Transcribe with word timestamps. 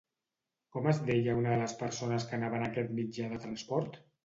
Com 0.75 0.89
es 0.91 1.01
deia 1.09 1.35
una 1.41 1.51
de 1.51 1.59
les 1.65 1.77
persones 1.83 2.27
que 2.33 2.41
anava 2.41 2.59
en 2.63 2.67
aquest 2.71 2.99
mitjà 3.03 3.31
de 3.37 3.41
transport? 3.47 4.05